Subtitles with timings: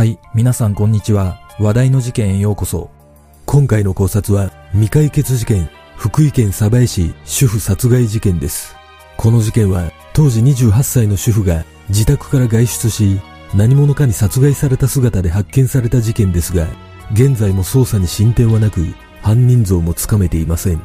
[0.00, 1.42] はい、皆さんこんにちは。
[1.58, 2.88] 話題の事件へようこそ。
[3.44, 8.74] 今回の考察は未解決事件、福井県鯖江市主婦殺害事件です。
[9.18, 13.20] この事件は当時28歳の主婦が自宅から外出し、
[13.54, 16.66] 何者かに殺害された姿で発見された事件ですが、
[17.12, 18.80] 現在も捜査に進展はなく、
[19.20, 20.80] 犯人像もつかめていません。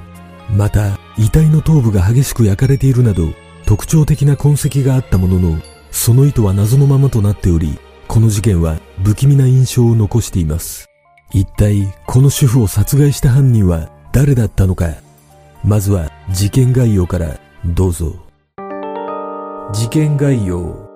[0.49, 3.29] また、遺体の頭部が激しく焼かれているなど、
[3.65, 7.79] 特徴的な痕跡があったものの、その意図は謎のままとなっており、
[8.15, 10.87] この事件は不気味な印象を残しています。
[11.33, 14.93] 一体、この主婦を殺害した犯人は誰だったのか
[15.65, 18.15] まずは事件概要からどうぞ。
[19.73, 20.89] 事件概要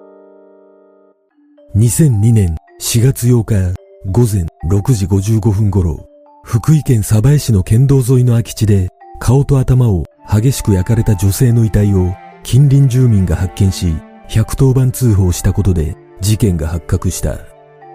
[1.76, 6.08] 2002年4月8日午前6時55分頃、
[6.46, 8.88] 福井県鯖江市の県道沿いの空き地で
[9.20, 13.94] 顔と頭を激しく焼かれた女性の遺体を近隣住民が発見し、
[14.30, 17.40] 110番通報したことで事件が発覚した。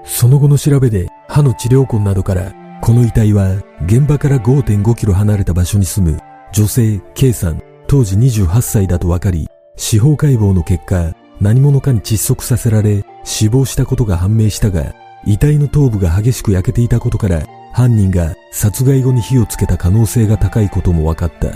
[0.04, 3.54] その後の調べで歯の治療痕などから、この遺体は
[3.86, 6.18] 現場から5.5キロ離れた場所に住む
[6.52, 14.94] 女性 K さん当時28歳だと分かり、司法解剖の結果、何者かに窒息させられ死亡したことが判明したが、
[15.26, 21.48] 遺体の頭部が激しく焼けていたことから、犯人が殺害後に火をつけた可能性が高いことも分かった。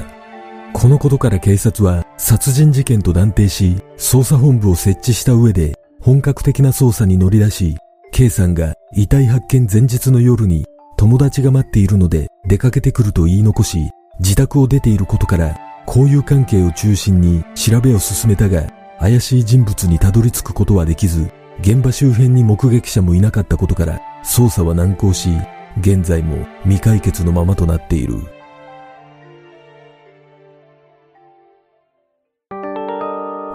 [0.73, 7.77] このことから警察は殺人事件と断定し、捜査本部を設置した上で本格的な捜査に乗り出し、
[8.13, 10.65] K さんが遺体発見前日の夜に
[10.97, 25.31] 友達が待っているので出かけてくると言い残し、自宅を出ていることから交友関係を中心に調べを進めたが、怪しい人物にたどり着くことはできず、現場周辺に目撃者もいなかったことから捜査は難航し、
[25.81, 28.15] 現在も未解決のままとなっている。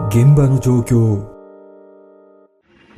[0.10, 1.33] 現場の状況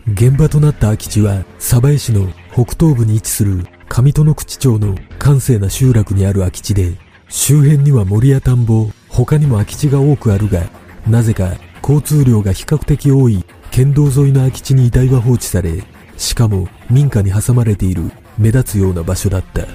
[0.08, 6.96] 現場となった空き地は鯖江市の北東部に位置する上戸の口町の閑静な集落にある空き地で
[7.28, 10.64] 周辺には森や田んぼ他にも空き地が多くあるが
[11.08, 15.84] なぜか交通量が比較的多い県道沿いの空き地に遺体は放置され
[16.18, 19.66] しかも民家に挟まれている目立つような場所だった。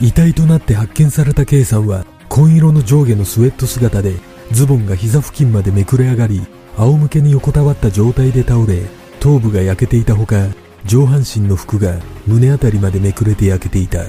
[0.00, 4.14] 遺体となって発見された K さんは紺色の上下のスウェット姿で
[4.50, 6.40] ズボンが膝付近までめくれ上がり
[6.76, 8.82] 仰向けに横たわった状態で倒れ
[9.22, 10.48] 頭部が焼けていたほか
[10.84, 11.94] 上半身の服が
[12.26, 14.00] 胸あたりまでめくれて焼けていた。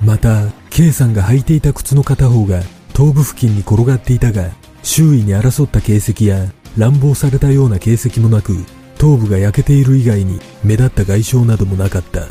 [0.00, 2.62] また K さんが履いていた靴の片方が
[2.94, 4.50] 頭部付近に転がっていたが
[4.84, 6.46] 周囲に争った形跡や
[6.78, 8.54] 乱暴されたような形跡もなく
[8.98, 12.28] 頭部が焼けている以外に目立った外傷などもなかった。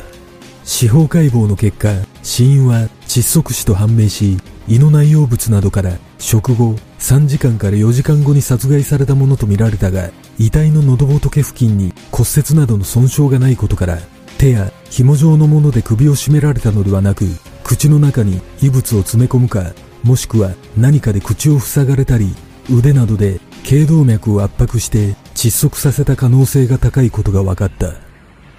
[0.64, 1.90] 司法解剖の結果
[2.22, 4.38] 死因は窒息死と判明し
[4.68, 13.98] 胃の内容物などから食後3時間から4時間後に殺害されたものとみられたが遺体の喉仏付近に骨折などの損傷がないことから
[14.38, 17.24] 手や紐状のもので首を絞められたのではなく
[17.64, 19.72] 口の中に異物を詰め込むか
[20.04, 22.28] もしくは何かで口を塞がれたり
[22.70, 28.12] 腕などで頸動脈を圧迫して窒息させた可能性が高いことが分かった。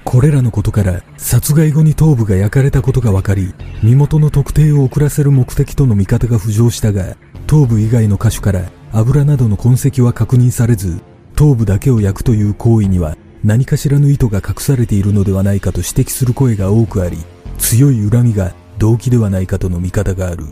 [0.04, 7.16] これらのことから殺害後に頭部が焼かれたことが分かり身元の特定を遅らせる目的との見方が浮上したが
[7.54, 11.04] 頭部以外の箇所から油などの痕跡は確認されず
[11.36, 17.18] 頭部だけを焼くという行為には何かしらの意図が隠されているのではないかと指摘する声が多くあり
[17.60, 20.46] 強い恨みが動機ではないかとの見方がある。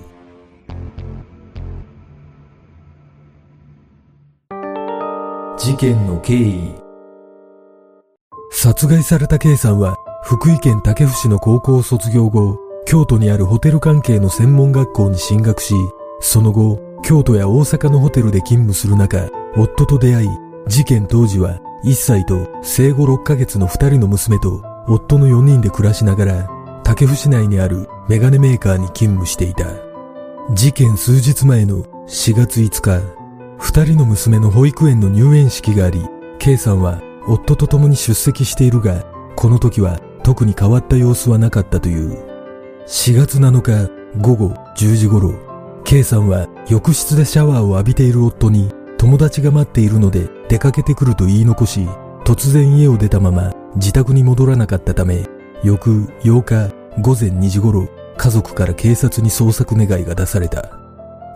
[5.57, 6.75] 事件の経緯。
[8.51, 15.73] 殺害された K さんは福井県武府市の高校を卒業後京都にあるホテル関係の専門学校に進学し
[16.19, 20.29] その後京都や大阪のホテルで勤務する中夫と出会い
[20.67, 26.49] 事件当時は1歳と生後6ヶ月の2人の娘と夫の4人で暮らしながら
[26.83, 29.65] 武府市内にあるメガネメーカーに勤務していた。
[30.53, 33.01] 事件数日前の4月5日
[33.59, 36.05] 2人の娘の保育園の入園式があり
[36.39, 39.05] K さんは夫と共に出席しているが
[39.35, 42.31] この時は特に変わった様子はなかったという。
[42.87, 45.50] 4月7日午後10時頃
[45.85, 51.81] K さんは浴室でシャワーを浴びている夫に友達が待っているので出かけてくると言い残し
[52.23, 55.25] 突然家を出たまま自宅に戻らなかったため
[55.63, 57.87] 翌8日午前2時頃
[58.17, 60.81] 家族から警察に捜索願いが出された。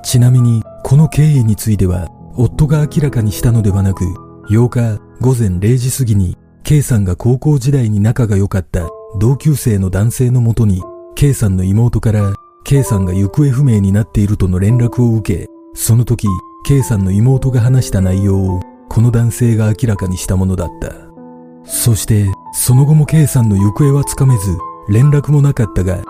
[0.06, 4.06] ちなみにこの経緯については夫が明らかにしたのではなく
[4.52, 8.88] 8日午前0時過ぎに K さんが高校時代に仲が良かった
[9.20, 10.84] 同級生の男性のもとに
[11.16, 12.35] K さんの妹から
[12.66, 16.28] K さんが行方不明になっているとの連絡を受けその時
[16.66, 18.60] K さんの妹が話した内容を
[18.90, 21.06] この男性が明らかにしたものだった
[21.66, 24.58] そしてその後も K さんの行方はつかめず、
[24.88, 26.04] 連絡もなかったが、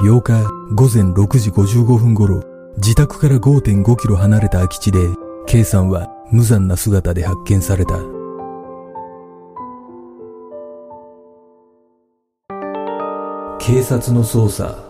[0.00, 2.42] 8日午前6時55分頃、
[2.78, 4.98] 自宅から5.5キロ離れた空き地で、
[5.46, 7.94] K さんは無残な姿で発見された。
[13.58, 14.89] 警察の捜査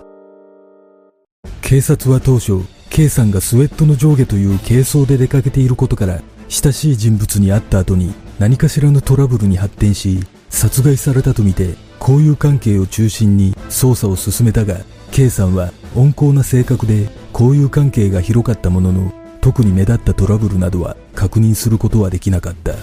[1.70, 10.18] 警察は当初 K さんがスウェットの上下という軽装で出かけていることから親しい人物に会った後に何かしらのトラブルに発展し
[10.48, 14.78] 殺害されたとみて交友関係を中心に捜査を進めたが
[15.12, 22.74] K さんは温厚な性格で交友関係が広かったものの特に目立ったトラブルなどは確認することはできなかった。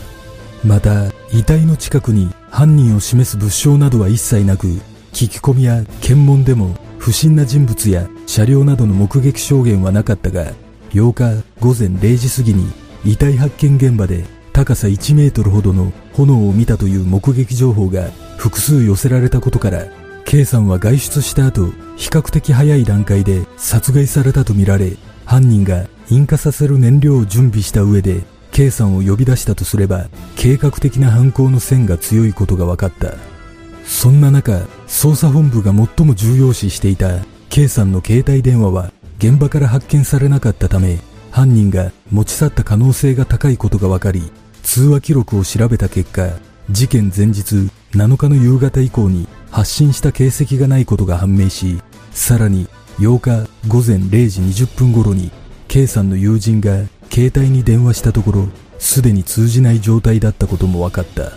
[0.64, 4.68] また遺体の近くに犯人を示す物証などは一切なく
[5.12, 10.52] 聞き込みや検問でも不審な人物や車両などの目撃証言はなかったが
[10.90, 12.70] 8日午前0時過ぎに
[13.06, 19.86] 遺体発見現場で高さ1メートルほどの炎を見たという目撃情報が複数寄せられたことから
[20.26, 33.37] K さんは外出した後比較的早い段階で殺害されたとみられ犯人が引火させる燃料を準備した上で K さんを呼び出したとすれば計画的な犯行の線が強いことが分かった。
[33.88, 41.00] そんな中、捜査本部が最も重要視していた K さんの携帯電話は現場から発見されなかったため、
[41.32, 44.30] 犯人が持ち去った可能性が高いことが分かり、
[44.62, 46.30] 通話記録を調べた結果、
[46.70, 51.82] 事件前日7日の夕方以降に発信した形跡がないことが判明し、
[52.12, 52.68] さらに
[53.00, 55.32] 8日午前0時20分頃に
[55.70, 58.48] K さんの友人が携帯に電話したところ、
[58.80, 61.32] すでに通じない状態だったことも分かった。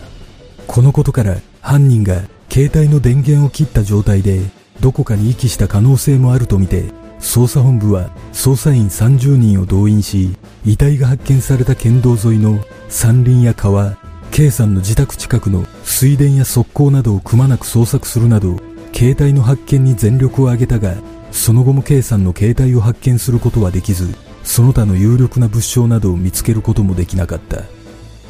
[0.67, 2.21] このことから犯人が
[2.51, 4.41] 携帯の電源を切った状態で
[4.81, 12.59] どこかに遺棄した可能性もあるとみて捜査本部は捜査員30人を動員し遺体が発見された県道沿いの
[12.89, 13.95] 山林や川
[14.31, 18.57] K さんの自宅近くの水田や側溝などをくまなく捜索するなど
[18.93, 20.95] 携帯の発見に全力を挙げたが
[21.31, 24.13] その後も K さんの携帯を発見することはできず
[24.43, 27.80] その他の有力な物証などを見つけることもできなかった。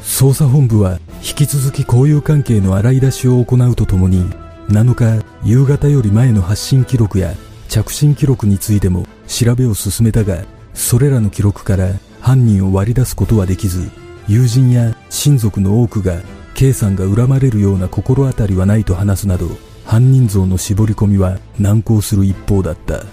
[0.02, 4.24] 捜査本部は引き続き交友関係の洗い出しを行うとともに
[4.68, 7.34] 7日夕方より前の発信記録や
[7.68, 10.44] 着信記録についても調べを進めたが
[10.74, 13.90] それらの記録から犯人を割り出すことはできず
[14.28, 16.20] 友人や親族の多くが
[16.54, 19.48] K さんが恨まれるような心当たりはないと話すなど
[19.84, 23.04] 犯人像の絞り込みは難航する一方だった。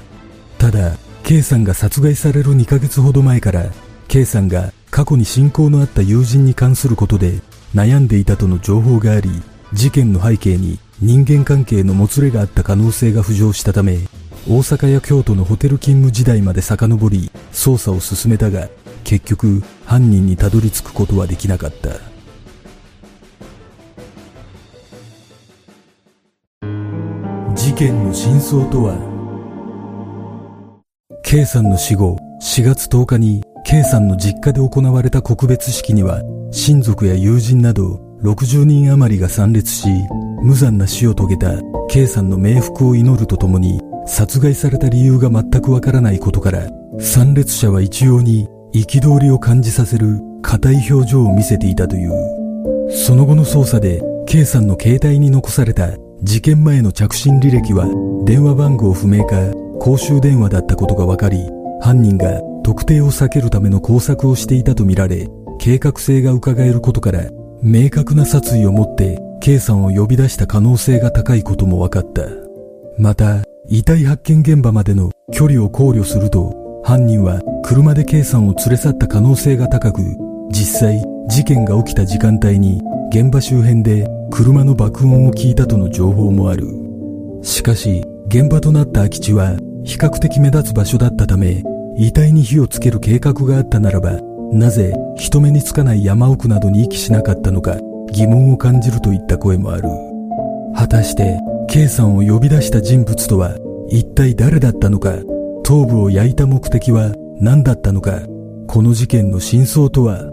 [0.59, 3.71] ただ K さんが殺害される2ヶ月ほど前から
[4.07, 7.41] K さんが過去に親交のあった友人に関することで
[7.75, 9.29] 悩んでいたとの情報があり、
[9.71, 13.99] 事件の背景に人間関係のもつれがあった可能性が浮上したため、
[14.47, 18.67] 大阪や京都のホテル勤務時代まで遡り、捜査を進めたが、
[19.03, 21.89] 結局犯人にたどり着くことはできなかった。
[27.55, 28.97] 事件の真相とは
[31.23, 39.87] ？K さんの死後4月10日に K さんの実家で行われた告別式には親族や友人など60人余りが参列し
[40.41, 41.51] 無残な死を遂げた
[41.87, 46.67] K さんの冥福を祈るとともに殺害された理由が全くわからないことから
[46.99, 52.11] 参列者は一様に憤りを感じさせる硬い表情を見せていたという。
[52.89, 55.91] その後の捜査で K さんの携帯に残された
[56.23, 57.85] 事件前の着信履歴は
[58.25, 59.35] 電話番号不明か
[59.79, 61.37] 公衆電話だったことが分かり
[61.81, 67.23] 犯人が特定を避けるための工作をしていたとみられ、計画性が伺えることから、
[67.63, 72.27] 明確な殺意を持って K さんを呼び出した可能性が高いことも分かった。
[72.99, 80.03] また、遺体発見現場までの距離を考慮すると、犯人は車で K さんを連れ去った可能性が高く、
[80.51, 82.79] 実際事件が起きた時間帯に
[83.11, 86.67] 現場周辺で車の爆音を聞いたとの情報もある。
[87.41, 91.63] しかし、現場となった空き地は比較的目立つ場所だったため、
[92.01, 94.21] 遺体に火をつける計画があったならば、
[94.53, 97.77] なぜ人目につかない山奥などに遺棄しなかったのか
[98.13, 99.89] 疑問を感じるといった声もある。
[100.73, 101.37] 果たして
[101.67, 103.57] K さんを呼び出した人物とは
[103.89, 105.11] 一体誰だったのか、
[105.65, 108.21] 頭部を焼いた目的は何だったのか、
[108.67, 110.23] この事件の真相とは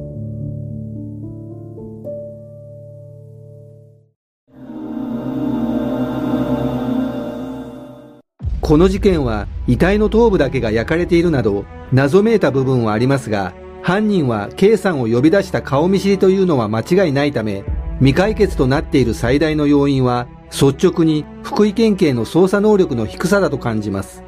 [8.66, 17.62] この事件は遺体の頭部だけが焼かれているなど謎めいた部分はありますが犯人は K さんを呼び出した顔見知りというのは間違いないため
[17.98, 24.24] 未解決となっている最大の要因は率直に福井県警の捜査能力の低さだと感じます。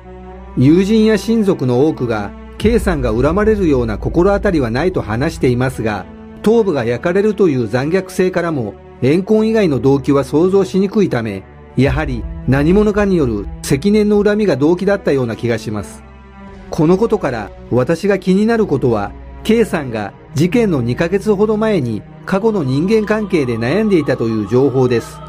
[0.56, 6.06] 友人や親族の多くが K さんが恨まれるような心当たりはないと話していますが
[6.42, 11.42] 頭部が焼かれるという残虐性からも怨恨以外の動機は想像しにくいため、
[11.78, 16.02] やはり何者かによる積年の恨みが動機だったような気がします。
[16.70, 19.12] このことから私が気になることは、
[19.44, 25.20] K さんが事件の2ヶ月ほど前に過去の人間関係で悩んでいたという情報です。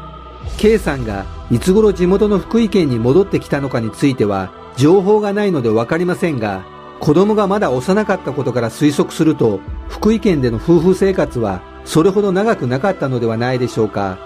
[0.58, 6.64] K さんがいつ頃地元の福井県に戻ってきたのかについては情報がないのでわかりませんが、
[6.98, 14.18] 子供がまだ幼かったことから推測すると、福井県での夫婦生活はそれほど長くなかったのではないでしょうか。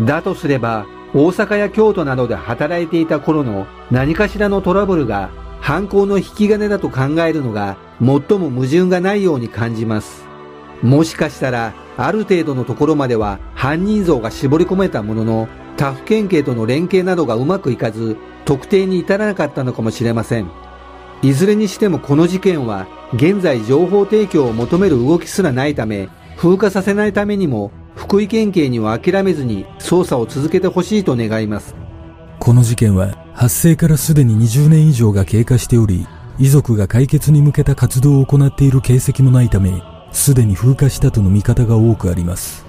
[0.00, 0.86] だとすれば、
[1.16, 5.30] 大阪や京都などで働いていた頃の何かしらのトラブルが
[5.62, 10.26] 犯行の引き金だと考えるのが最も矛盾がないように感じます。
[10.82, 20.50] もしかしたら、ある程度のところまでは犯人像が絞り込めたものの、他府県警との連携などがうまくいかず、特定に至らなかったのかもしれません。
[21.22, 27.70] いずれにしてもこの事件は、現在情報提供を求める動きすらないため、風化させないためにも、
[28.06, 31.74] 福井県警には諦めずに捜査を続けてほしいと願います。
[32.38, 36.06] この事件は発生からすでに20年以上が経過しており、
[36.38, 39.82] 遺族が解決に向けた活動を行っている形跡もないため、
[40.12, 42.64] すでに風化したとの見方が多くあります。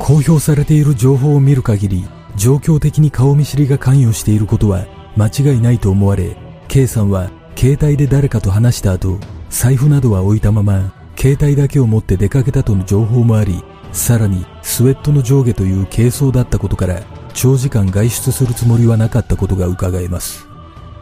[0.00, 4.86] 公表されている情報を見る限り、状況的に顔見知りが関与していることは
[5.16, 6.36] 間違いないと思われ、
[6.66, 13.62] K さんは携帯で誰かと話した後、財布などは置いたまま、携帯だけを持って出かけたとの情報もあり、
[13.92, 17.02] さらにスウェットの上下という軽装だったことから、
[17.34, 20.48] 長時間外出するつもりはなかったことが伺えます。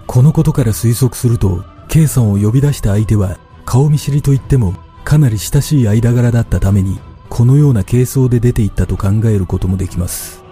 [0.06, 10.42] このことから推測すると、K さんを呼び出した相手は、顔見知りといっても、かなり親しい間柄だったために、このような軽装で出て行ったと考えることもできます。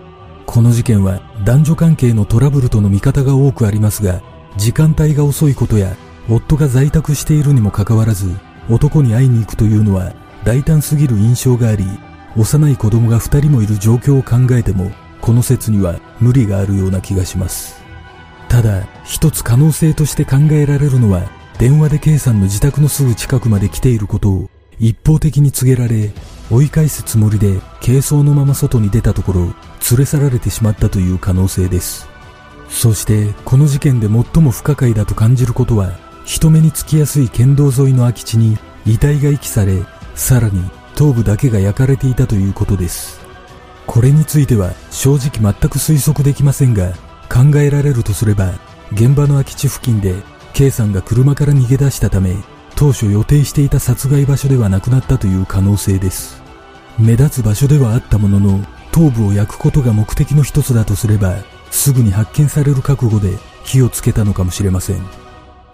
[0.46, 4.22] この事件は男女関係のトラブルとの見方が多くありますが、
[4.56, 5.96] 時間帯が遅いことや、
[6.28, 8.34] 夫が在宅しているにもかかわらず、
[8.70, 10.12] 男に会いに行くというのは
[10.44, 11.84] 大胆すぎる印象があり、
[12.38, 17.82] 幼い子供が二人もいる状況を考えても、この説には無理があるような気がします。
[18.48, 21.28] ただ、一つ可能性として考えられるのは、
[21.58, 26.12] 電話で K さんの自宅のすぐ近くまで来ていることを一方的に告げられ、
[26.48, 29.40] 追い返すつもりで軽装のまま外に出たところ、
[29.90, 32.08] 連れ去られてしまったという可能性です。
[32.68, 39.82] そして、この事件で最も不可解だと感じることは、人目につきやすい県道沿いの空き地に遺体が遺棄され、
[40.14, 40.62] さらに
[40.98, 43.20] 頭部だけが焼かれていたということです。
[43.86, 46.92] これについては正直全く推測できませんが、
[47.30, 48.52] 考えられるとすれば、
[48.90, 50.16] 現場の空き地付近で
[50.54, 52.34] K さんが車から逃げ出したため、
[52.74, 56.42] 当初予定していた殺害場所ではなくなったという可能性です。
[56.98, 61.36] 目立つ場所ではあったものの、頭部を焼くことが目的の一つだとすれば、
[61.70, 65.02] すぐに発見される覚悟で火をつけたのかもしれません。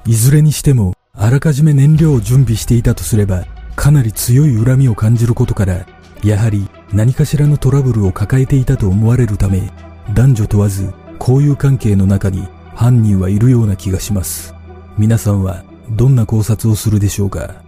[0.05, 5.87] いずれにしても、あらかじめ燃料を準備していたとすれば、かなり強い恨みを感じることから、
[6.23, 9.71] やはり何かしらのトラブルを抱えていたと思われるため、
[10.15, 14.55] 男女問わず交友関係の中に犯人はいるような気がします。
[14.99, 17.64] 皆さんはどんな考察をするでしょうか？